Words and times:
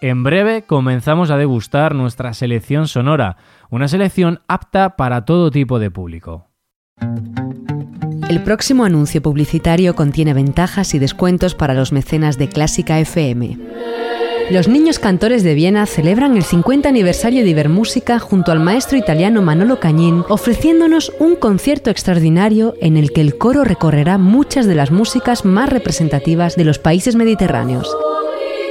En 0.02 0.24
breve 0.24 0.64
comenzamos 0.64 1.32
a 1.32 1.38
degustar 1.38 1.96
nuestra 1.96 2.34
selección 2.34 2.88
sonora, 2.88 3.38
una 3.70 3.88
selección 3.88 4.42
apta 4.48 4.98
para 4.98 5.24
todo 5.26 5.52
tipo 5.52 5.80
de 5.80 5.92
público. 5.92 6.48
El 8.30 8.42
próximo 8.44 8.86
anuncio 8.86 9.22
publicitario 9.22 9.96
contiene 9.96 10.34
ventajas 10.34 10.96
y 10.96 11.00
descuentos 11.00 11.56
para 11.56 11.74
los 11.74 11.92
mecenas 11.92 12.38
de 12.38 12.48
Clásica 12.50 13.00
FM. 13.00 13.58
Los 14.52 14.68
niños 14.68 15.00
cantores 15.00 15.42
de 15.44 15.56
Viena 15.56 15.88
celebran 15.88 16.38
el 16.38 16.44
50 16.44 16.88
aniversario 16.88 17.44
de 17.44 17.50
Ibermúsica 17.50 18.20
junto 18.20 18.52
al 18.52 18.60
maestro 18.60 18.96
italiano 18.96 19.42
Manolo 19.42 19.80
Cañín, 19.80 20.24
ofreciéndonos 20.30 21.12
un 21.20 21.36
concierto 21.36 21.90
extraordinario 21.90 22.76
en 22.80 22.96
el 22.96 23.12
que 23.12 23.22
el 23.22 23.40
coro 23.40 23.64
recorrerá 23.64 24.20
muchas 24.20 24.68
de 24.68 24.76
las 24.76 24.92
músicas 24.92 25.46
más 25.46 25.70
representativas 25.70 26.56
de 26.56 26.64
los 26.64 26.78
países 26.78 27.16
mediterráneos. 27.16 27.90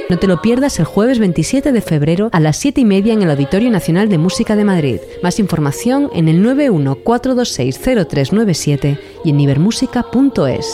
No 0.09 0.17
te 0.17 0.27
lo 0.27 0.41
pierdas 0.41 0.79
el 0.79 0.85
jueves 0.85 1.19
27 1.19 1.73
de 1.73 1.81
febrero 1.81 2.29
a 2.31 2.39
las 2.39 2.55
7 2.57 2.79
y 2.79 2.85
media 2.85 3.11
en 3.13 3.23
el 3.23 3.31
Auditorio 3.31 3.69
Nacional 3.69 4.07
de 4.07 4.17
Música 4.17 4.55
de 4.55 4.63
Madrid. 4.63 5.01
Más 5.23 5.39
información 5.39 6.09
en 6.13 6.29
el 6.29 6.41
914260397 6.45 8.97
y 9.25 9.31
en 9.31 9.39
ibermúsica.es. 9.41 10.73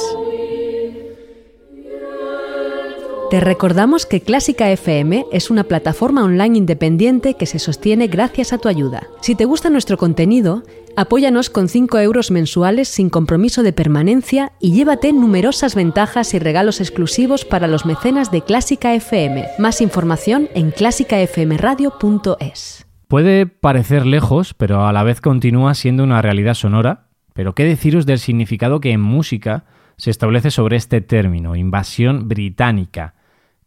Te 3.31 3.39
recordamos 3.39 4.05
que 4.05 4.19
Clásica 4.19 4.69
FM 4.71 5.25
es 5.31 5.49
una 5.49 5.63
plataforma 5.63 6.25
online 6.25 6.57
independiente 6.57 7.35
que 7.35 7.45
se 7.45 7.59
sostiene 7.59 8.07
gracias 8.07 8.51
a 8.51 8.57
tu 8.57 8.67
ayuda. 8.67 9.07
Si 9.21 9.35
te 9.35 9.45
gusta 9.45 9.69
nuestro 9.69 9.95
contenido, 9.95 10.63
apóyanos 10.97 11.49
con 11.49 11.69
5 11.69 11.99
euros 11.99 12.29
mensuales 12.29 12.89
sin 12.89 13.09
compromiso 13.09 13.63
de 13.63 13.71
permanencia 13.71 14.51
y 14.59 14.73
llévate 14.73 15.13
numerosas 15.13 15.75
ventajas 15.75 16.33
y 16.33 16.39
regalos 16.39 16.81
exclusivos 16.81 17.45
para 17.45 17.67
los 17.67 17.85
mecenas 17.85 18.31
de 18.31 18.41
Clásica 18.41 18.93
FM. 18.93 19.45
Más 19.59 19.79
información 19.79 20.49
en 20.53 20.71
clásicafmradio.es. 20.71 22.85
Puede 23.07 23.45
parecer 23.45 24.05
lejos, 24.05 24.53
pero 24.53 24.85
a 24.85 24.91
la 24.91 25.03
vez 25.03 25.21
continúa 25.21 25.73
siendo 25.73 26.03
una 26.03 26.21
realidad 26.21 26.55
sonora. 26.55 27.07
Pero 27.31 27.55
¿qué 27.55 27.63
deciros 27.63 28.05
del 28.05 28.19
significado 28.19 28.81
que 28.81 28.91
en 28.91 28.99
música 28.99 29.63
se 29.95 30.11
establece 30.11 30.51
sobre 30.51 30.75
este 30.75 30.99
término, 30.99 31.55
invasión 31.55 32.27
británica? 32.27 33.13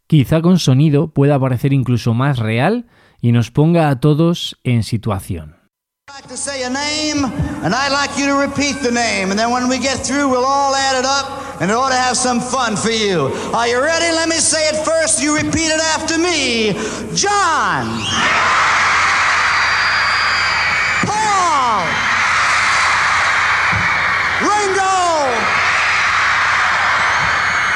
Quizá 0.06 0.42
con 0.42 0.58
sonido 0.58 1.12
pueda 1.12 1.38
parecer 1.38 1.72
incluso 1.72 2.14
más 2.14 2.38
real 2.38 2.86
y 3.20 3.32
nos 3.32 3.50
ponga 3.50 3.88
a 3.88 4.00
todos 4.00 4.56
en 4.64 4.82
situación. 4.82 5.56
and 11.60 11.70
it 11.70 11.74
ought 11.74 11.90
to 11.90 11.94
have 11.94 12.16
some 12.16 12.40
fun 12.40 12.76
for 12.76 12.90
you. 12.90 13.30
Are 13.54 13.68
you 13.68 13.80
ready? 13.80 14.10
Let 14.12 14.28
me 14.28 14.36
say 14.36 14.68
it 14.68 14.84
first. 14.84 15.22
You 15.22 15.36
repeat 15.36 15.70
it 15.70 15.80
after 15.94 16.18
me. 16.18 16.72
John. 17.14 18.02
Paul. 21.06 21.86
Ringo. 24.42 24.98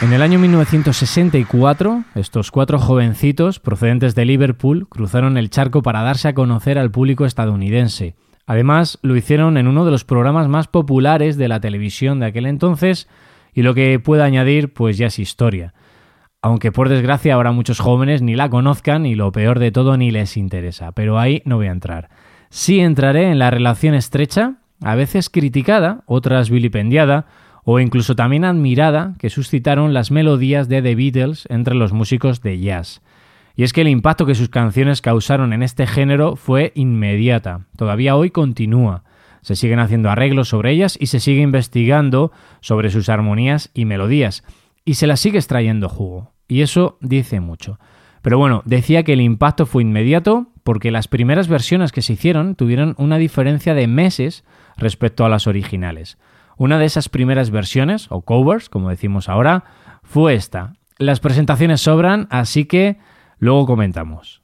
En 0.01 0.13
el 0.13 0.23
año 0.23 0.39
1964, 0.39 2.03
estos 2.15 2.49
cuatro 2.49 2.79
jovencitos 2.79 3.59
procedentes 3.59 4.15
de 4.15 4.25
Liverpool 4.25 4.87
cruzaron 4.89 5.37
el 5.37 5.51
charco 5.51 5.83
para 5.83 6.01
darse 6.01 6.27
a 6.27 6.33
conocer 6.33 6.79
al 6.79 6.89
público 6.89 7.25
estadounidense. 7.25 8.15
Además, 8.47 8.97
lo 9.03 9.15
hicieron 9.15 9.57
en 9.57 9.67
uno 9.67 9.85
de 9.85 9.91
los 9.91 10.03
programas 10.03 10.47
más 10.47 10.67
populares 10.67 11.37
de 11.37 11.47
la 11.47 11.59
televisión 11.59 12.19
de 12.19 12.25
aquel 12.25 12.47
entonces, 12.47 13.07
y 13.53 13.61
lo 13.61 13.75
que 13.75 13.99
puedo 13.99 14.23
añadir, 14.23 14.73
pues 14.73 14.97
ya 14.97 15.05
es 15.05 15.19
historia. 15.19 15.75
Aunque 16.43 16.71
por 16.71 16.89
desgracia 16.89 17.35
ahora 17.35 17.51
muchos 17.51 17.79
jóvenes 17.79 18.23
ni 18.23 18.35
la 18.35 18.49
conozcan 18.49 19.05
y 19.05 19.13
lo 19.13 19.31
peor 19.31 19.59
de 19.59 19.71
todo 19.71 19.95
ni 19.95 20.09
les 20.09 20.37
interesa, 20.37 20.91
pero 20.91 21.19
ahí 21.19 21.43
no 21.45 21.57
voy 21.57 21.67
a 21.67 21.71
entrar. 21.71 22.09
Sí 22.49 22.79
entraré 22.79 23.29
en 23.29 23.37
la 23.37 23.51
relación 23.51 23.93
estrecha, 23.93 24.55
a 24.81 24.95
veces 24.95 25.29
criticada, 25.29 26.01
otras 26.07 26.49
vilipendiada, 26.49 27.27
o 27.63 27.79
incluso 27.79 28.15
también 28.15 28.43
admirada, 28.43 29.13
que 29.19 29.29
suscitaron 29.29 29.93
las 29.93 30.09
melodías 30.09 30.67
de 30.67 30.81
The 30.81 30.95
Beatles 30.95 31.47
entre 31.51 31.75
los 31.75 31.93
músicos 31.93 32.41
de 32.41 32.59
jazz. 32.59 33.03
Y 33.55 33.61
es 33.61 33.71
que 33.71 33.81
el 33.81 33.87
impacto 33.87 34.25
que 34.25 34.33
sus 34.33 34.49
canciones 34.49 35.01
causaron 35.01 35.53
en 35.53 35.61
este 35.61 35.85
género 35.85 36.35
fue 36.35 36.71
inmediata. 36.73 37.65
Todavía 37.77 38.15
hoy 38.15 38.31
continúa. 38.31 39.03
Se 39.41 39.55
siguen 39.55 39.79
haciendo 39.79 40.09
arreglos 40.09 40.49
sobre 40.49 40.71
ellas 40.71 40.97
y 40.99 41.07
se 41.07 41.19
sigue 41.19 41.41
investigando 41.41 42.31
sobre 42.61 42.89
sus 42.89 43.09
armonías 43.09 43.69
y 43.75 43.85
melodías. 43.85 44.43
Y 44.85 44.95
se 44.95 45.07
las 45.07 45.19
sigue 45.19 45.37
extrayendo 45.37 45.89
jugo. 45.89 46.31
Y 46.47 46.61
eso 46.61 46.97
dice 47.01 47.39
mucho. 47.39 47.79
Pero 48.21 48.37
bueno, 48.37 48.61
decía 48.65 49.03
que 49.03 49.13
el 49.13 49.21
impacto 49.21 49.65
fue 49.65 49.81
inmediato 49.81 50.47
porque 50.63 50.91
las 50.91 51.07
primeras 51.07 51.47
versiones 51.47 51.91
que 51.91 52.01
se 52.01 52.13
hicieron 52.13 52.55
tuvieron 52.55 52.95
una 52.97 53.17
diferencia 53.17 53.73
de 53.73 53.87
meses 53.87 54.43
respecto 54.77 55.25
a 55.25 55.29
las 55.29 55.47
originales. 55.47 56.17
Una 56.57 56.77
de 56.77 56.85
esas 56.85 57.09
primeras 57.09 57.49
versiones, 57.49 58.07
o 58.09 58.21
covers, 58.21 58.69
como 58.69 58.89
decimos 58.89 59.29
ahora, 59.29 59.63
fue 60.03 60.35
esta. 60.35 60.73
Las 60.97 61.19
presentaciones 61.19 61.81
sobran, 61.81 62.27
así 62.29 62.65
que 62.65 62.97
luego 63.39 63.65
comentamos. 63.65 64.43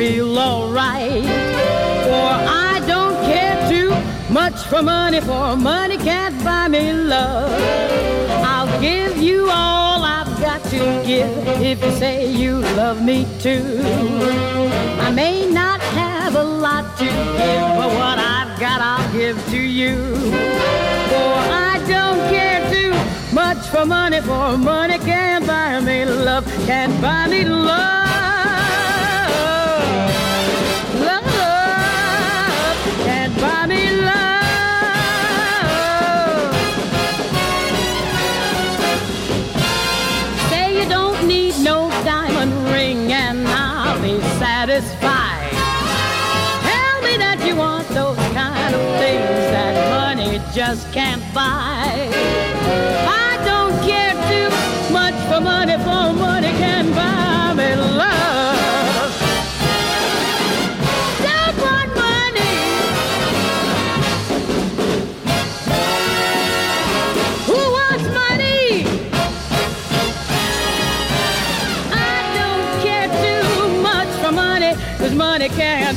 Feel 0.00 0.38
alright. 0.38 1.24
For 2.06 2.30
I 2.72 2.82
don't 2.86 3.16
care 3.30 3.58
too 3.68 3.90
much 4.32 4.58
for 4.70 4.82
money, 4.82 5.20
for 5.20 5.56
money 5.56 5.98
can't 5.98 6.42
buy 6.42 6.68
me 6.68 6.94
love. 6.94 7.52
I'll 8.52 8.80
give 8.80 9.18
you 9.18 9.50
all 9.50 10.02
I've 10.02 10.32
got 10.40 10.64
to 10.74 10.78
give 11.10 11.36
if 11.70 11.84
you 11.84 11.92
say 12.02 12.32
you 12.32 12.60
love 12.80 13.04
me 13.04 13.26
too. 13.40 13.82
I 15.06 15.10
may 15.10 15.36
not 15.50 15.80
have 16.02 16.34
a 16.34 16.44
lot 16.44 16.96
to 17.00 17.04
give, 17.40 17.68
but 17.80 17.90
what 18.00 18.18
I've 18.36 18.58
got 18.58 18.80
I'll 18.80 19.12
give 19.12 19.36
to 19.50 19.60
you. 19.80 19.96
For 21.10 21.32
I 21.70 21.74
don't 21.94 22.22
care 22.34 22.60
too 22.74 22.92
much 23.34 23.62
for 23.68 23.84
money, 23.84 24.22
for 24.22 24.56
money 24.56 24.96
can't 25.10 25.46
buy 25.46 25.78
me 25.80 26.06
love, 26.06 26.46
can't 26.66 26.94
buy 27.02 27.26
me 27.28 27.44
love. 27.44 28.09
Just 50.52 50.92
can't 50.92 51.22
buy. 51.32 52.10
I 53.06 53.38
don't 53.44 53.72
care 53.86 54.14
too 54.28 54.50
much 54.92 55.14
for 55.28 55.40
money, 55.40 55.76
for 55.78 56.12
money 56.12 56.48
can 56.58 56.90
buy 56.92 57.54
me 57.54 57.76
love. 57.76 59.12
Don't 61.22 61.56
want 61.66 61.90
money. 61.94 62.54
Who 67.46 67.60
wants 67.78 68.06
money? 68.22 68.84
I 71.92 72.20
don't 72.38 72.68
care 72.82 73.08
too 73.22 73.82
much 73.82 74.08
for 74.20 74.32
money, 74.32 75.48
can't 75.50 75.89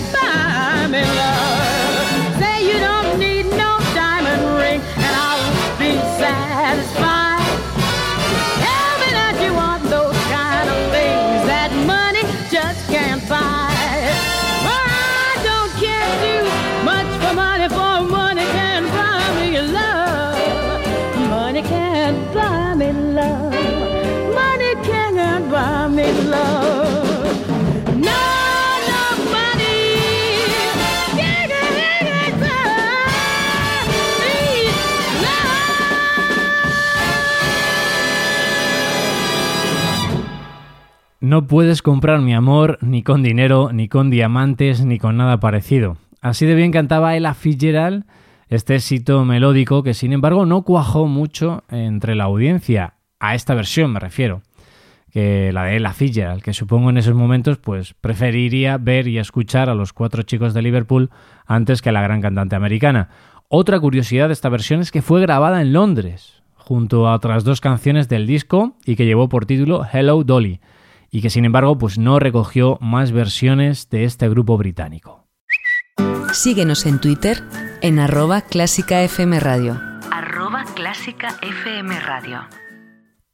No 41.33 41.47
puedes 41.47 41.81
comprar 41.81 42.21
mi 42.21 42.35
amor 42.35 42.77
ni 42.81 43.01
con 43.01 43.24
dinero, 43.24 43.71
ni 43.74 43.88
con 43.88 44.12
diamantes, 44.12 44.85
ni 44.85 45.00
con 45.00 45.18
nada 45.18 45.39
parecido. 45.39 45.97
Así 46.21 46.45
de 46.45 46.53
bien 46.53 46.71
cantaba 46.71 47.15
Ella 47.15 47.33
Fitzgerald 47.33 48.06
este 48.50 48.75
éxito 48.75 49.25
melódico 49.25 49.81
que 49.81 49.95
sin 49.95 50.13
embargo 50.13 50.45
no 50.45 50.62
cuajó 50.62 51.07
mucho 51.07 51.63
entre 51.71 52.13
la 52.13 52.25
audiencia, 52.25 52.97
a 53.19 53.33
esta 53.33 53.56
versión 53.56 53.94
me 53.94 54.00
refiero, 54.00 54.44
que 55.09 55.51
la 55.51 55.63
de 55.63 55.77
Ella 55.77 55.94
Fitzgerald, 55.94 56.44
que 56.44 56.53
supongo 56.53 56.91
en 56.91 57.00
esos 57.00 57.15
momentos 57.15 57.57
pues 57.57 57.95
preferiría 57.95 58.77
ver 58.77 59.07
y 59.07 59.18
escuchar 59.18 59.71
a 59.71 59.74
los 59.74 59.91
cuatro 59.91 60.21
chicos 60.21 60.53
de 60.53 60.62
Liverpool 60.62 61.09
antes 61.47 61.81
que 61.81 61.89
a 61.89 61.94
la 61.94 62.03
gran 62.03 62.21
cantante 62.21 62.56
americana. 62.56 63.09
Otra 63.47 63.79
curiosidad 63.79 64.27
de 64.27 64.33
esta 64.33 64.50
versión 64.50 64.81
es 64.81 64.91
que 64.91 65.01
fue 65.01 65.19
grabada 65.19 65.63
en 65.63 65.74
Londres, 65.74 66.44
junto 66.53 67.07
a 67.07 67.15
otras 67.15 67.44
dos 67.44 67.59
canciones 67.59 68.07
del 68.07 68.27
disco 68.27 68.75
y 68.86 68.95
que 68.95 69.07
llevó 69.07 69.29
por 69.29 69.47
título 69.47 69.83
Hello 69.91 70.24
Dolly, 70.24 70.59
y 71.13 71.21
que 71.21 71.30
sin 71.30 71.45
embargo 71.45 71.77
pues 71.77 72.00
no 72.00 72.18
recogió 72.19 72.80
más 72.81 73.12
versiones 73.12 73.88
de 73.89 74.04
este 74.04 74.27
grupo 74.27 74.57
británico. 74.57 75.27
Síguenos 76.33 76.88
en 76.88 77.00
Twitter 77.00 77.44
en 77.81 78.00
arroba 78.00 78.42
clásica 78.42 79.04
FM 79.04 79.39
Radio. 79.39 79.80
Arroba 80.12 80.65
Clásica 80.75 81.36
FM 81.44 82.00
Radio. 82.00 82.39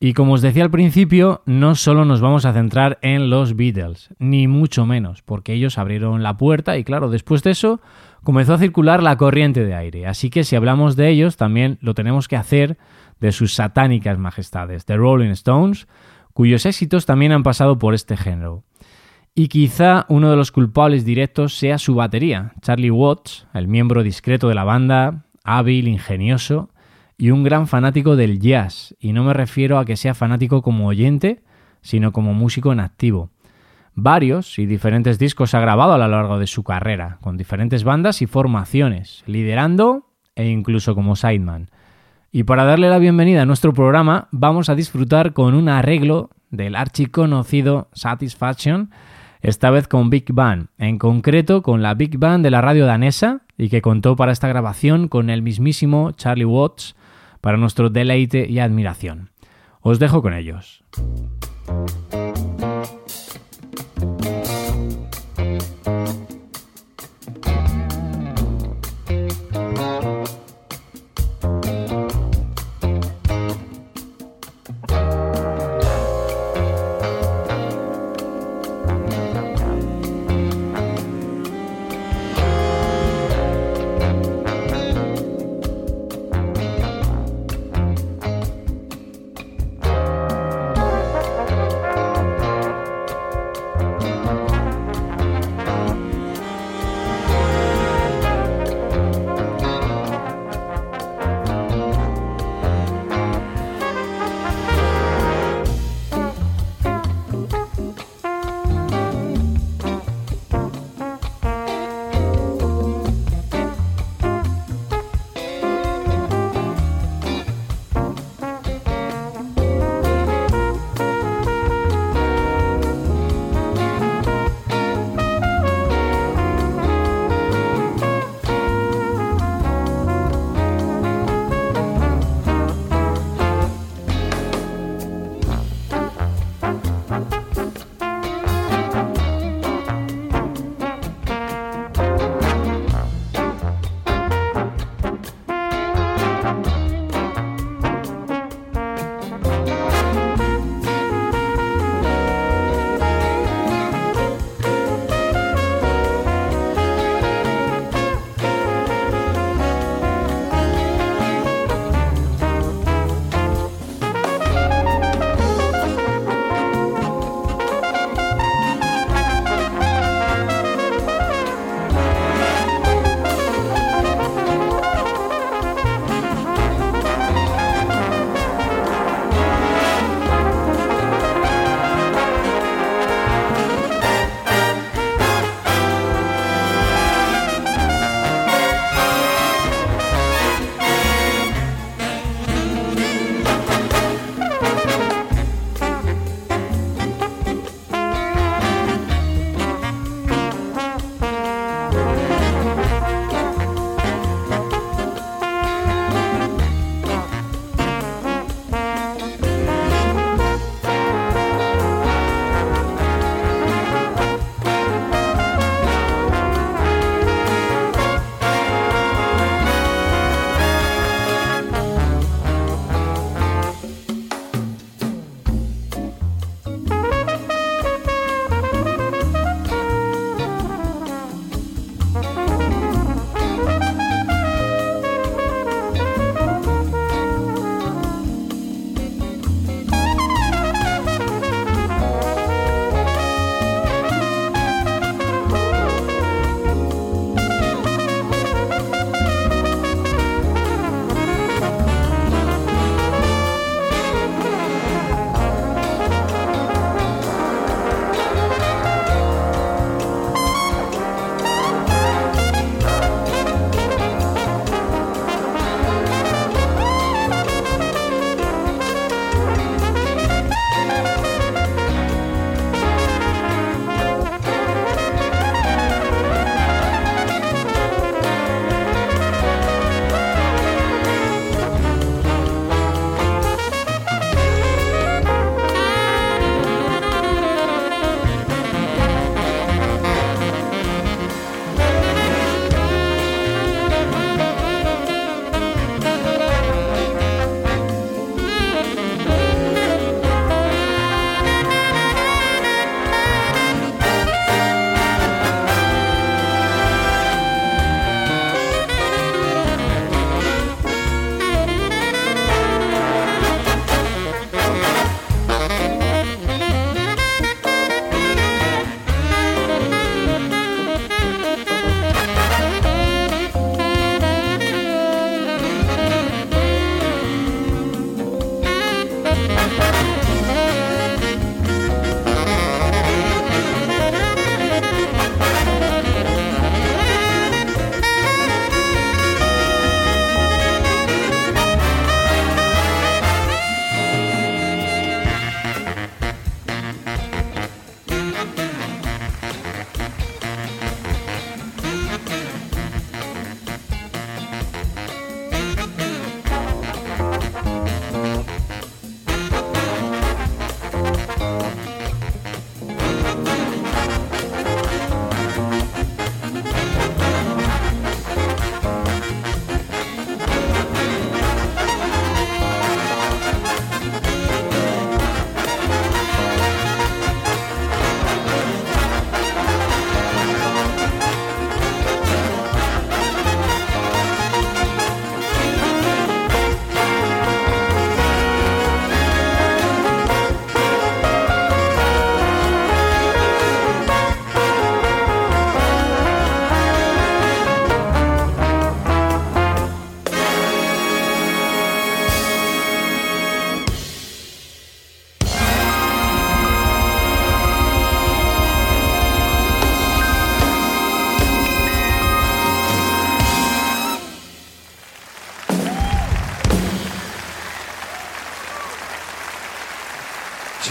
Y 0.02 0.14
como 0.14 0.34
os 0.34 0.42
decía 0.42 0.64
al 0.64 0.72
principio, 0.72 1.42
no 1.46 1.76
solo 1.76 2.04
nos 2.04 2.20
vamos 2.20 2.46
a 2.46 2.52
centrar 2.52 3.00
en 3.02 3.30
los 3.30 3.56
Beatles, 3.56 4.10
ni 4.20 4.48
mucho 4.48 4.86
menos, 4.86 5.22
porque 5.22 5.54
ellos 5.54 5.78
abrieron 5.78 6.22
la 6.22 6.38
puerta 6.38 6.78
y 6.78 6.84
claro, 6.84 7.10
después 7.10 7.44
de 7.44 7.52
eso 7.52 7.82
comenzó 8.24 8.54
a 8.54 8.60
circular 8.60 9.02
la 9.02 9.16
corriente 9.16 9.64
de 9.64 9.76
aire. 9.76 10.06
Así 10.06 10.30
que 10.30 10.44
si 10.44 10.58
hablamos 10.58 10.98
de 10.98 11.10
ellos, 11.10 11.38
también 11.38 11.78
lo 11.82 11.94
tenemos 11.94 12.28
que 12.28 12.36
hacer 12.36 12.78
de 13.22 13.32
sus 13.32 13.54
satánicas 13.54 14.18
majestades, 14.18 14.86
The 14.86 14.98
Rolling 14.98 15.32
Stones, 15.32 15.88
cuyos 16.40 16.66
éxitos 16.66 17.06
también 17.06 17.34
han 17.34 17.44
pasado 17.44 17.78
por 17.80 17.94
este 17.94 18.16
género. 18.16 18.64
Y 19.36 19.50
quizá 19.50 20.06
uno 20.08 20.32
de 20.32 20.38
los 20.38 20.54
culpables 20.54 21.04
directos 21.04 21.54
sea 21.58 21.78
su 21.78 21.96
batería, 21.96 22.54
Charlie 22.62 22.92
Watts, 22.92 23.46
el 23.54 23.68
miembro 23.68 24.04
discreto 24.04 24.48
de 24.48 24.56
la 24.56 24.64
banda, 24.64 25.26
hábil, 25.44 25.90
ingenioso 25.90 26.70
y 27.18 27.32
un 27.32 27.44
gran 27.44 27.68
fanático 27.68 28.16
del 28.16 28.40
jazz. 28.40 28.96
Y 29.02 29.12
no 29.12 29.26
me 29.26 29.34
refiero 29.34 29.80
a 29.80 29.84
que 29.84 29.98
sea 29.98 30.14
fanático 30.14 30.62
como 30.62 30.88
oyente, 30.88 31.44
sino 31.82 32.14
como 32.14 32.34
músico 32.34 32.72
en 32.72 32.80
activo. 32.80 33.32
Varios 33.94 34.60
y 34.60 34.66
diferentes 34.66 35.20
discos 35.20 35.54
ha 35.54 35.60
grabado 35.60 35.92
a 35.92 35.98
lo 35.98 36.08
largo 36.08 36.40
de 36.40 36.48
su 36.48 36.64
carrera, 36.64 37.18
con 37.20 37.36
diferentes 37.36 37.84
bandas 37.84 38.22
y 38.22 38.28
formaciones, 38.28 39.26
liderando 39.28 40.08
e 40.36 40.48
incluso 40.48 40.96
como 40.96 41.18
sideman. 41.18 41.70
Y 42.32 42.44
para 42.44 42.64
darle 42.64 42.90
la 42.90 43.00
bienvenida 43.00 43.42
a 43.42 43.46
nuestro 43.46 43.74
programa, 43.74 44.28
vamos 44.32 44.70
a 44.70 44.76
disfrutar 44.76 45.34
con 45.34 45.56
un 45.56 45.68
arreglo 45.68 46.30
del 46.52 46.76
archiconocido 46.76 47.90
Satisfaction, 47.94 48.92
esta 49.42 49.72
vez 49.72 49.88
con 49.88 50.10
Big 50.10 50.32
Band, 50.32 50.68
en 50.78 51.00
concreto 51.00 51.64
con 51.64 51.82
la 51.82 51.96
Big 51.96 52.20
Band 52.20 52.44
de 52.44 52.52
la 52.52 52.62
radio 52.62 52.86
danesa 52.86 53.42
y 53.58 53.70
que 53.70 53.82
contó 53.82 54.16
para 54.16 54.32
esta 54.32 54.48
grabación 54.48 55.08
con 55.08 55.30
el 55.30 55.42
mismísimo 55.42 56.12
Charlie 56.12 56.46
Watts 56.46 56.96
para 57.42 57.58
nuestro 57.58 57.90
deleite 57.90 58.48
y 58.48 58.60
admiración. 58.60 59.32
Os 59.82 59.98
dejo 59.98 60.22
con 60.22 60.34
ellos. 60.34 60.84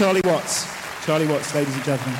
Charlie 0.09 0.27
Watts. 0.27 0.67
Charlie 1.05 1.27
Watts, 1.27 1.53
ladies 1.53 1.75
and 1.75 1.83
gentlemen. 1.83 2.19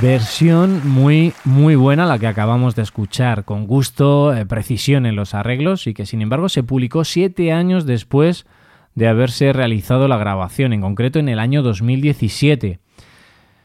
Versión 0.00 0.88
muy, 0.88 1.34
muy 1.44 1.74
buena 1.74 2.06
la 2.06 2.18
que 2.18 2.26
acabamos 2.26 2.74
de 2.74 2.80
escuchar, 2.80 3.44
con 3.44 3.66
gusto, 3.66 4.34
eh, 4.34 4.46
precisión 4.46 5.04
en 5.04 5.16
los 5.16 5.34
arreglos 5.34 5.86
y 5.86 5.92
que 5.92 6.06
sin 6.06 6.22
embargo 6.22 6.48
se 6.48 6.62
publicó 6.62 7.04
siete 7.04 7.52
años 7.52 7.84
después 7.84 8.46
de 8.94 9.06
haberse 9.06 9.52
realizado 9.52 10.08
la 10.08 10.16
grabación, 10.16 10.72
en 10.72 10.80
concreto 10.80 11.18
en 11.18 11.28
el 11.28 11.38
año 11.38 11.62
2017. 11.62 12.78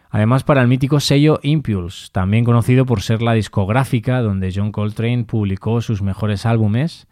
Además 0.10 0.44
para 0.44 0.62
el 0.62 0.68
mítico 0.68 1.00
sello 1.00 1.40
Impulse, 1.44 2.10
también 2.12 2.44
conocido 2.44 2.86
por 2.86 3.02
ser 3.02 3.22
la 3.22 3.32
discográfica 3.32 4.22
donde 4.22 4.52
John 4.54 4.74
Coltrane 4.74 5.24
publicó 5.24 5.80
sus 5.80 6.02
mejores 6.02 6.46
álbumes 6.46 7.08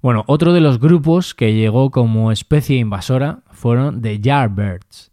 Bueno, 0.00 0.24
otro 0.26 0.54
de 0.54 0.62
los 0.62 0.80
grupos 0.80 1.34
que 1.34 1.52
llegó 1.52 1.90
como 1.90 2.32
especie 2.32 2.78
invasora 2.78 3.40
fueron 3.50 4.00
The 4.00 4.20
Yardbirds. 4.20 5.12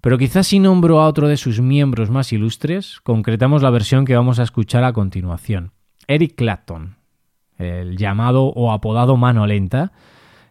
Pero 0.00 0.16
quizás 0.16 0.46
si 0.46 0.58
nombro 0.58 1.00
a 1.00 1.06
otro 1.06 1.28
de 1.28 1.36
sus 1.36 1.60
miembros 1.60 2.10
más 2.10 2.32
ilustres, 2.32 3.00
concretamos 3.02 3.62
la 3.62 3.70
versión 3.70 4.04
que 4.04 4.16
vamos 4.16 4.38
a 4.38 4.44
escuchar 4.44 4.84
a 4.84 4.92
continuación. 4.92 5.72
Eric 6.06 6.34
Clapton, 6.36 6.96
el 7.58 7.96
llamado 7.96 8.44
o 8.44 8.72
apodado 8.72 9.16
Mano 9.16 9.46
Lenta, 9.46 9.92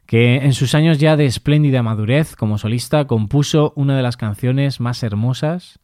que 0.06 0.38
en 0.38 0.54
sus 0.54 0.74
años 0.76 1.00
ya 1.00 1.18
de 1.18 1.26
espléndida 1.26 1.84
madurez 1.84 2.36
como 2.36 2.58
solista 2.58 3.06
compuso 3.06 3.74
una 3.76 3.96
de 3.96 4.04
las 4.04 4.18
canciones 4.18 4.80
más 4.80 5.04
hermosas, 5.04 5.80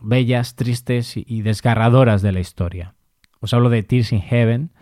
bellas, 0.00 0.56
tristes 0.56 1.14
y 1.16 1.42
desgarradoras 1.42 2.22
de 2.22 2.32
la 2.32 2.40
historia. 2.40 2.94
Os 3.40 3.54
hablo 3.54 3.70
de 3.70 3.82
Tears 3.82 4.12
in 4.12 4.20
Heaven, 4.20 4.72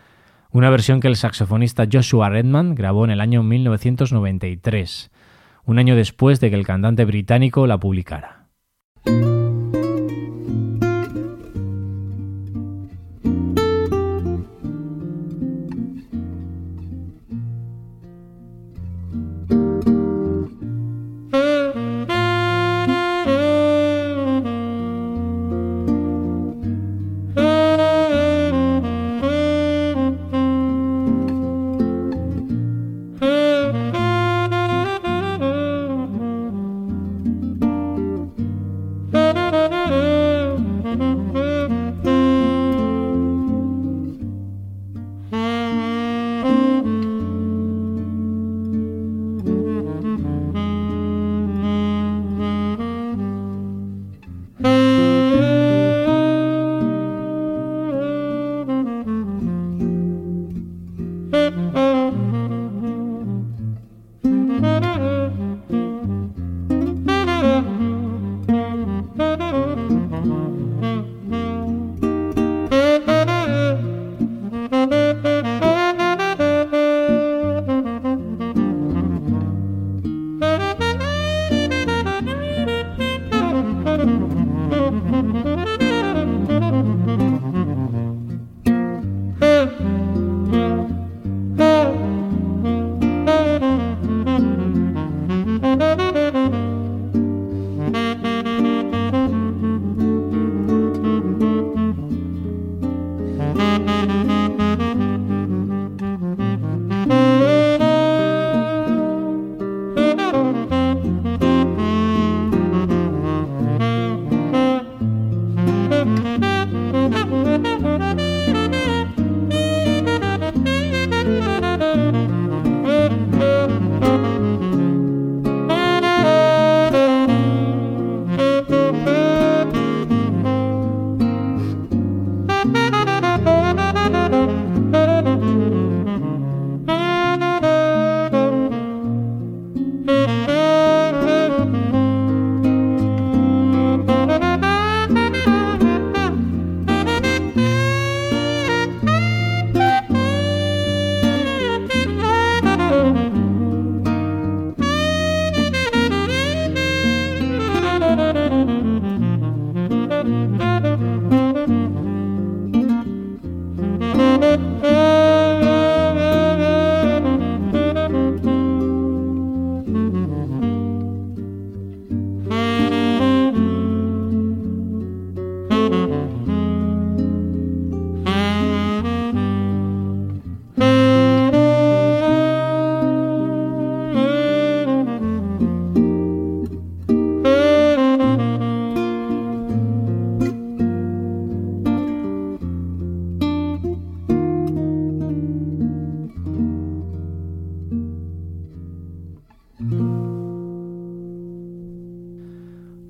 una 0.51 0.71
versión 0.71 1.01
que 1.01 1.09
el 1.09 1.17
saxofonista 1.17 1.87
Joshua 1.91 2.31
Redman 2.31 2.75
grabó 2.75 3.05
en 3.05 3.11
el 3.11 3.21
año 3.21 3.43
1993, 3.43 5.11
un 5.67 5.79
año 5.79 5.97
después 5.97 6.41
de 6.41 6.49
que 6.49 6.57
el 6.57 6.65
cantante 6.65 7.05
británico 7.05 7.67
la 7.67 7.79
publicara. 7.79 8.47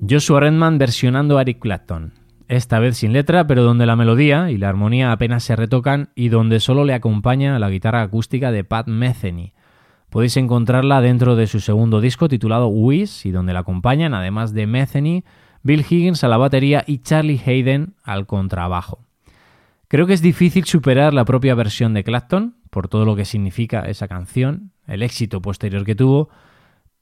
Joshua 0.09 0.39
Redman 0.39 0.77
versionando 0.77 1.37
a 1.37 1.41
Eric 1.41 1.59
Clapton, 1.59 2.13
esta 2.47 2.79
vez 2.79 2.97
sin 2.97 3.11
letra, 3.11 3.45
pero 3.45 3.63
donde 3.63 3.85
la 3.85 3.97
melodía 3.97 4.49
y 4.49 4.57
la 4.57 4.69
armonía 4.69 5.11
apenas 5.11 5.43
se 5.43 5.55
retocan 5.55 6.09
y 6.15 6.29
donde 6.29 6.61
solo 6.61 6.85
le 6.85 6.93
acompaña 6.93 7.59
la 7.59 7.69
guitarra 7.69 8.03
acústica 8.03 8.51
de 8.51 8.63
Pat 8.63 8.87
Metheny. 8.87 9.53
Podéis 10.09 10.37
encontrarla 10.37 11.01
dentro 11.01 11.35
de 11.35 11.47
su 11.47 11.59
segundo 11.59 11.99
disco 11.99 12.29
titulado 12.29 12.67
Wiz 12.67 13.25
y 13.25 13.31
donde 13.31 13.51
la 13.51 13.59
acompañan, 13.59 14.13
además 14.13 14.53
de 14.53 14.65
Metheny, 14.65 15.25
Bill 15.63 15.85
Higgins 15.89 16.23
a 16.23 16.29
la 16.29 16.37
batería 16.37 16.85
y 16.87 16.99
Charlie 16.99 17.41
Hayden 17.45 17.95
al 18.03 18.27
contrabajo. 18.27 19.03
Creo 19.89 20.07
que 20.07 20.13
es 20.13 20.21
difícil 20.21 20.63
superar 20.65 21.13
la 21.13 21.25
propia 21.25 21.55
versión 21.55 21.93
de 21.93 22.05
Clapton, 22.05 22.55
por 22.69 22.87
todo 22.87 23.03
lo 23.03 23.17
que 23.17 23.25
significa 23.25 23.81
esa 23.81 24.07
canción, 24.07 24.71
el 24.85 25.03
éxito 25.03 25.41
posterior 25.41 25.83
que 25.83 25.95
tuvo, 25.95 26.29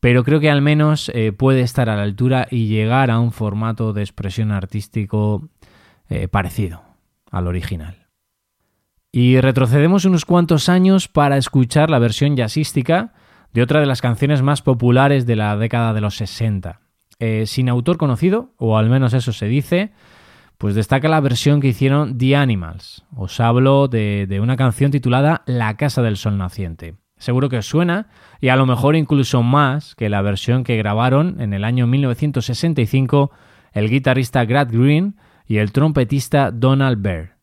pero 0.05 0.23
creo 0.23 0.39
que 0.39 0.51
al 0.51 0.61
menos 0.61 1.09
eh, 1.15 1.31
puede 1.31 1.61
estar 1.61 1.89
a 1.89 1.95
la 1.95 2.03
altura 2.03 2.47
y 2.51 2.67
llegar 2.67 3.09
a 3.09 3.17
un 3.17 3.31
formato 3.31 3.91
de 3.91 4.03
expresión 4.03 4.51
artístico 4.51 5.49
eh, 6.09 6.27
parecido 6.27 6.83
al 7.31 7.47
original. 7.47 8.05
Y 9.11 9.41
retrocedemos 9.41 10.05
unos 10.05 10.23
cuantos 10.23 10.69
años 10.69 11.07
para 11.07 11.37
escuchar 11.37 11.89
la 11.89 11.97
versión 11.97 12.35
jazzística 12.35 13.13
de 13.51 13.63
otra 13.63 13.79
de 13.79 13.87
las 13.87 14.01
canciones 14.01 14.43
más 14.43 14.61
populares 14.61 15.25
de 15.25 15.37
la 15.37 15.57
década 15.57 15.91
de 15.95 16.01
los 16.01 16.17
60. 16.17 16.81
Eh, 17.17 17.45
sin 17.47 17.67
autor 17.67 17.97
conocido, 17.97 18.53
o 18.57 18.77
al 18.77 18.91
menos 18.91 19.11
eso 19.15 19.33
se 19.33 19.47
dice, 19.47 19.91
pues 20.59 20.75
destaca 20.75 21.09
la 21.09 21.19
versión 21.19 21.61
que 21.61 21.69
hicieron 21.69 22.15
The 22.19 22.35
Animals. 22.35 23.05
Os 23.15 23.39
hablo 23.39 23.87
de, 23.87 24.27
de 24.29 24.39
una 24.39 24.55
canción 24.55 24.91
titulada 24.91 25.41
La 25.47 25.77
Casa 25.77 26.03
del 26.03 26.17
Sol 26.17 26.37
Naciente. 26.37 26.93
Seguro 27.17 27.49
que 27.49 27.57
os 27.57 27.65
suena 27.65 28.07
y 28.41 28.49
a 28.49 28.55
lo 28.55 28.65
mejor 28.65 28.95
incluso 28.95 29.41
más 29.41 29.95
que 29.95 30.09
la 30.09 30.21
versión 30.21 30.63
que 30.63 30.77
grabaron 30.77 31.39
en 31.39 31.53
el 31.53 31.63
año 31.63 31.87
1965 31.87 33.31
el 33.73 33.89
guitarrista 33.89 34.45
Grant 34.45 34.71
Green 34.71 35.15
y 35.47 35.57
el 35.57 35.71
trompetista 35.71 36.51
Donald 36.51 37.01
Byrd. 37.01 37.34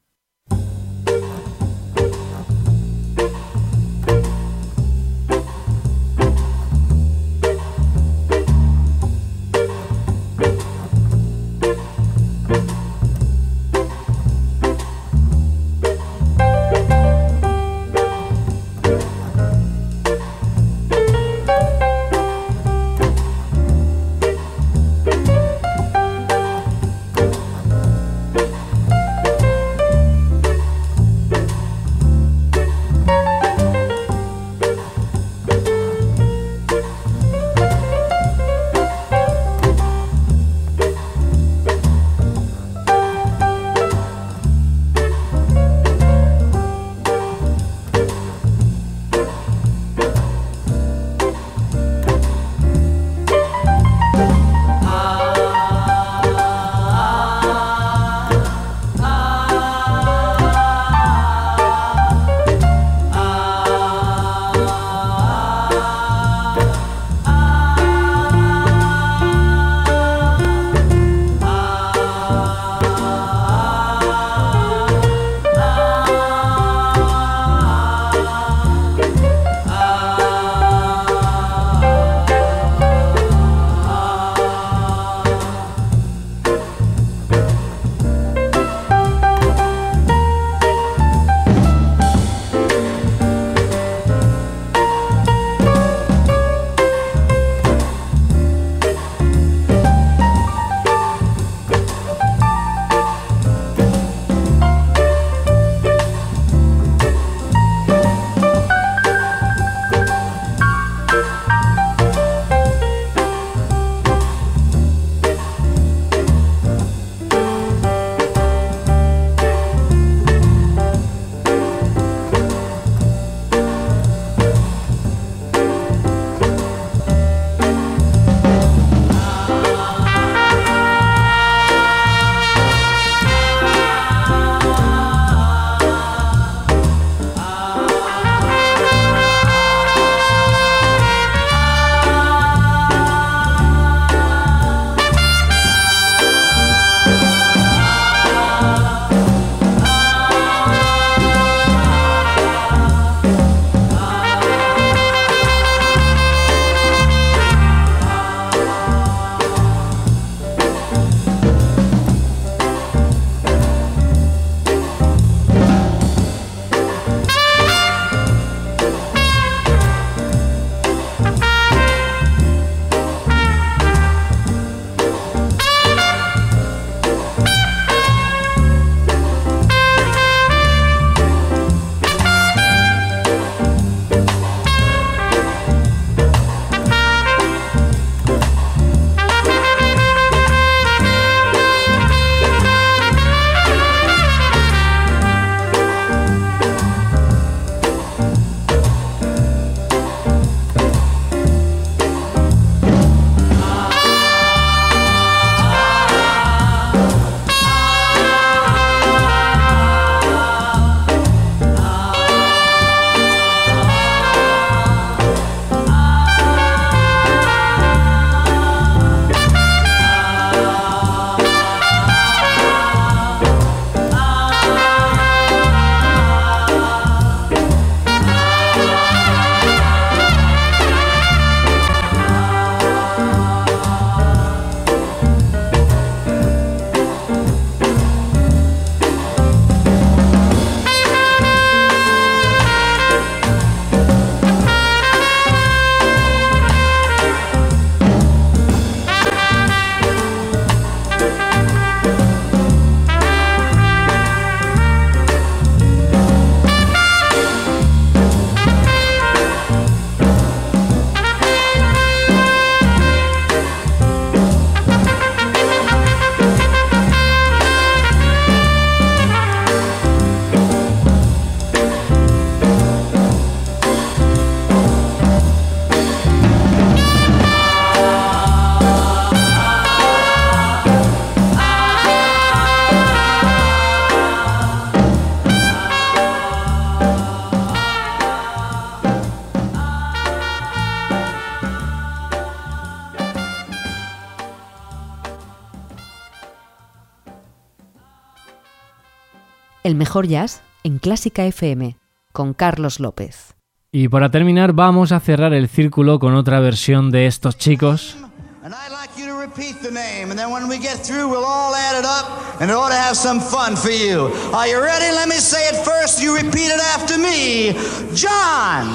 El 299.92 299.98
mejor 299.98 300.26
jazz 300.26 300.62
en 300.84 300.98
Clásica 300.98 301.44
FM 301.44 301.98
con 302.32 302.54
Carlos 302.54 302.98
López. 302.98 303.56
Y 303.92 304.08
para 304.08 304.30
terminar 304.30 304.72
vamos 304.72 305.12
a 305.12 305.20
cerrar 305.20 305.52
el 305.52 305.68
círculo 305.68 306.18
con 306.18 306.34
otra 306.34 306.60
versión 306.60 307.10
de 307.10 307.26
estos 307.26 307.58
chicos. 307.58 308.16
And 308.64 308.72
I'd 308.74 308.90
like 308.90 309.20
you 309.20 309.26
to 309.26 309.38
repeat 309.38 309.82
the 309.82 309.90
name, 309.90 310.30
and 310.30 310.38
then 310.38 310.50
when 310.50 310.66
we 310.66 310.78
get 310.78 311.04
through, 311.04 311.28
we'll 311.28 311.44
all 311.44 311.74
add 311.74 311.98
it 311.98 312.06
up, 312.06 312.62
and 312.62 312.70
it 312.70 312.74
ought 312.74 312.88
to 312.88 312.96
have 312.96 313.14
some 313.14 313.38
fun 313.38 313.76
for 313.76 313.90
you. 313.90 314.32
Are 314.54 314.66
you 314.66 314.80
ready? 314.80 315.14
Let 315.14 315.28
me 315.28 315.36
say 315.36 315.68
it 315.68 315.76
first. 315.84 316.22
You 316.22 316.36
repeat 316.36 316.70
it 316.72 316.80
after 316.96 317.18
me. 317.18 317.74
John. 318.16 318.88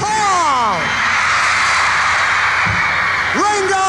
Paul. 0.00 0.80
Ringo. 3.36 3.86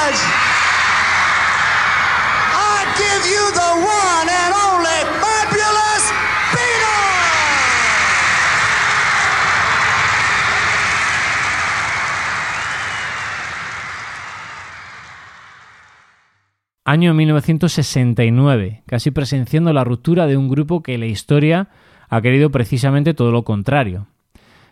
I 0.00 0.08
give 2.96 3.24
you 3.28 3.52
the 3.52 3.70
one 3.84 4.28
and 4.30 4.54
only. 4.54 4.80
Año 16.90 17.14
1969, 17.14 18.82
casi 18.86 19.10
presenciando 19.12 19.72
la 19.72 19.84
ruptura 19.84 20.26
de 20.26 20.36
un 20.36 20.48
grupo 20.48 20.82
que 20.82 20.98
la 20.98 21.06
historia 21.06 21.68
ha 22.08 22.20
querido 22.20 22.50
precisamente 22.50 23.14
todo 23.14 23.30
lo 23.30 23.44
contrario. 23.44 24.08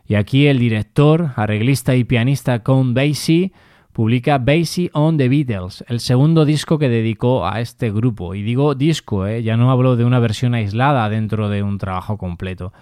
Y 0.09 0.17
aquí 0.17 0.49
el 0.49 0.59
director, 0.59 1.31
arreglista 1.37 1.95
y 1.95 2.03
pianista 2.03 2.65
Count 2.65 2.97
Basie 2.97 3.53
publica 3.99 4.39
Basie 4.39 4.91
on 4.93 5.17
the 5.17 5.29
Beatles, 5.29 5.85
el 5.89 5.99
segundo 5.99 6.45
disco 6.45 6.79
que 6.79 6.89
dedicó 6.89 7.45
a 7.49 7.61
este 7.61 7.91
grupo. 7.91 8.37
Y 8.37 8.43
digo 8.43 8.77
disco, 8.77 9.27
¿eh? 9.27 9.43
ya 9.43 9.57
no 9.57 9.73
hablo 9.73 9.97
de 9.97 10.05
una 10.05 10.21
versión 10.21 10.55
aislada 10.55 11.09
dentro 11.09 11.49
de 11.49 11.65
un 11.65 11.79
trabajo 11.79 12.17
completo. 12.17 12.73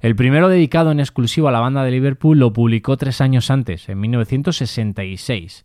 El 0.00 0.16
primero 0.16 0.48
dedicado 0.48 0.90
en 0.90 0.98
exclusivo 0.98 1.46
a 1.46 1.52
la 1.52 1.60
banda 1.60 1.84
de 1.84 1.92
Liverpool 1.92 2.40
lo 2.40 2.52
publicó 2.52 2.96
tres 2.96 3.20
años 3.20 3.52
antes, 3.52 3.88
en 3.88 4.00
1966. 4.00 5.64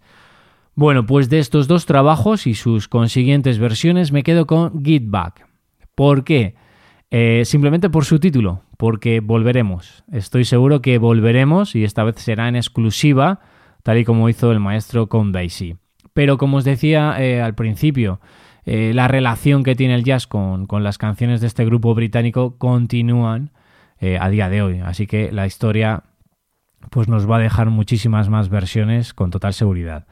Bueno, 0.76 1.08
pues 1.08 1.28
de 1.28 1.40
estos 1.40 1.68
dos 1.68 1.88
trabajos 1.88 2.46
y 2.46 2.54
sus 2.54 2.88
consiguientes 2.88 3.58
versiones 3.58 4.12
me 4.12 4.22
quedo 4.22 4.46
con 4.46 4.86
Get 4.86 5.06
Back. 5.08 5.48
¿Por 5.96 6.24
qué? 6.24 6.54
Eh, 7.10 7.46
simplemente 7.46 7.90
por 7.90 8.06
su 8.06 8.20
título, 8.20 8.62
porque 8.78 9.22
volveremos. 9.22 10.04
Estoy 10.12 10.46
seguro 10.46 10.84
que 10.84 11.00
volveremos 11.00 11.76
y 11.76 11.84
esta 11.84 12.04
vez 12.04 12.18
será 12.18 12.48
en 12.48 12.56
exclusiva, 12.56 13.40
tal 13.90 13.98
y 13.98 14.06
como 14.06 14.30
hizo 14.30 14.52
el 14.52 14.60
maestro 14.60 15.10
con 15.10 15.32
Daisy. 15.32 15.78
Pero 16.14 16.38
como 16.38 16.58
os 16.58 16.64
decía 16.64 17.16
eh, 17.18 17.42
al 17.42 17.56
principio, 17.56 18.22
eh, 18.64 18.92
la 18.94 19.08
relación 19.08 19.64
que 19.64 19.74
tiene 19.74 19.96
el 19.96 20.04
jazz 20.04 20.28
con, 20.28 20.68
con, 20.68 20.84
las 20.84 21.00
canciones 21.00 21.42
de 21.42 21.48
este 21.48 21.66
grupo 21.66 21.96
británico 21.96 22.60
continúan 22.60 23.50
a 24.20 24.30
día 24.30 24.48
de 24.48 24.62
hoy. 24.62 24.80
Así 24.80 25.08
que 25.08 25.32
la 25.32 25.46
historia 25.48 26.04
pues 26.92 27.08
nos 27.08 27.30
va 27.30 27.38
a 27.38 27.40
dejar 27.40 27.70
muchísimas 27.70 28.30
más 28.30 28.48
versiones 28.48 29.16
con 29.16 29.32
total 29.32 29.54
seguridad. 29.54 30.06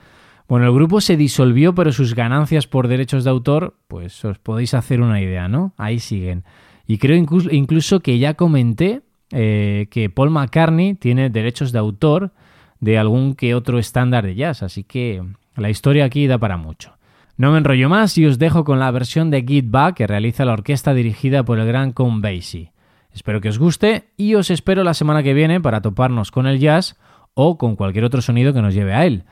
Bueno, 0.47 0.65
el 0.65 0.73
grupo 0.73 0.99
se 0.99 1.15
disolvió, 1.15 1.75
pero 1.75 1.91
sus 1.91 2.15
ganancias 2.15 2.67
por 2.67 2.87
derechos 2.87 3.25
de 3.25 3.29
autor, 3.29 3.75
pues 3.87 4.25
os 4.25 4.39
podéis 4.39 4.73
hacer 4.73 5.01
una 5.01 5.21
idea, 5.21 5.47
¿no? 5.47 5.73
Ahí 5.77 5.99
siguen. 5.99 6.45
Y 6.87 6.97
creo 6.97 7.15
incluso, 7.15 7.99
que 7.99 8.17
ya 8.17 8.33
comenté 8.33 9.03
eh, 9.31 9.87
que 9.91 10.09
Paul 10.09 10.31
McCartney 10.31 10.95
tiene 10.95 11.29
derechos 11.29 11.71
de 11.71 11.79
autor 11.79 12.31
de 12.79 12.97
algún 12.97 13.35
que 13.35 13.55
otro 13.55 13.79
estándar 13.79 14.25
de 14.25 14.35
jazz, 14.35 14.63
así 14.63 14.83
que 14.83 15.23
la 15.55 15.69
historia 15.69 16.05
aquí 16.05 16.27
da 16.27 16.37
para 16.37 16.57
mucho. 16.57 16.97
No 17.37 17.51
me 17.51 17.59
enrollo 17.59 17.89
más 17.89 18.17
y 18.17 18.25
os 18.25 18.39
dejo 18.39 18.63
con 18.63 18.79
la 18.79 18.89
versión 18.91 19.29
de 19.29 19.45
Get 19.47 19.65
Back 19.69 19.97
que 19.97 20.07
realiza 20.07 20.45
la 20.45 20.53
orquesta 20.53 20.93
dirigida 20.93 21.43
por 21.43 21.59
el 21.59 21.67
gran 21.67 21.91
Count 21.91 22.23
Basie. 22.23 22.71
Espero 23.13 23.41
que 23.41 23.49
os 23.49 23.59
guste 23.59 24.09
y 24.17 24.35
os 24.35 24.49
espero 24.49 24.83
la 24.83 24.93
semana 24.93 25.23
que 25.23 25.33
viene 25.33 25.61
para 25.61 25.81
toparnos 25.81 26.31
con 26.31 26.47
el 26.47 26.59
jazz 26.59 26.97
o 27.33 27.57
con 27.57 27.75
cualquier 27.75 28.05
otro 28.05 28.21
sonido 28.21 28.53
que 28.53 28.61
nos 28.61 28.73
lleve 28.73 28.93
a 28.93 29.05
él. 29.05 29.23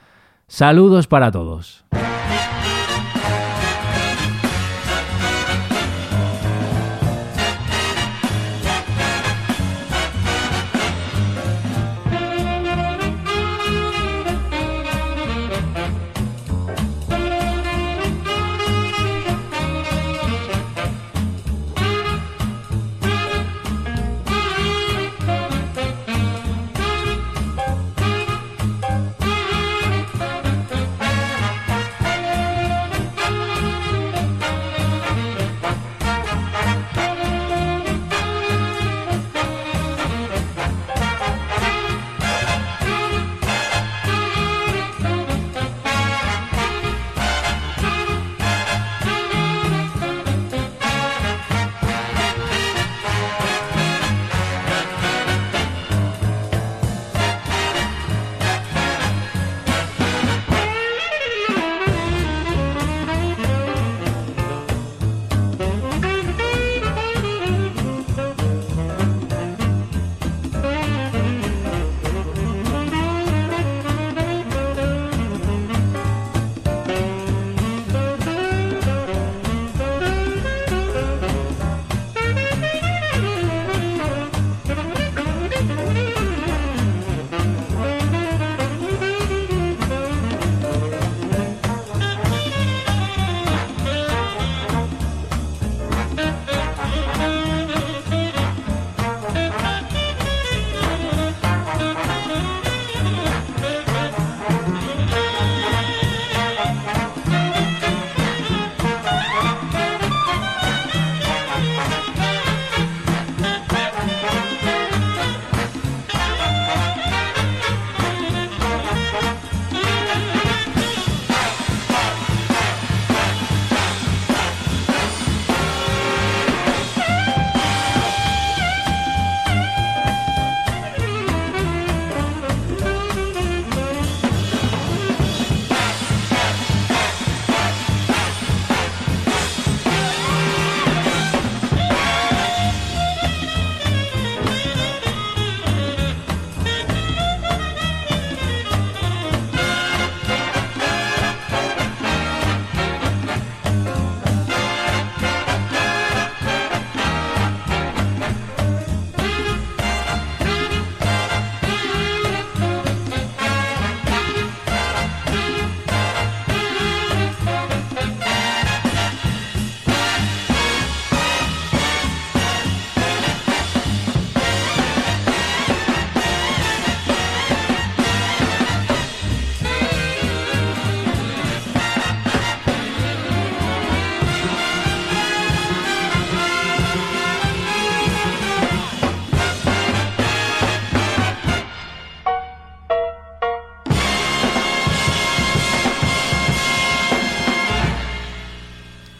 Saludos 0.47 1.08
para 1.08 1.31
todos. 1.31 1.86